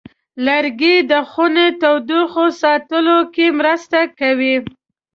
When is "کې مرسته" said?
3.33-3.99